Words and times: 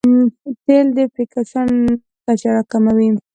تېل 0.65 0.87
د 0.97 0.99
فریکشن 1.13 1.69
کچه 2.25 2.49
راکموي. 2.55 3.09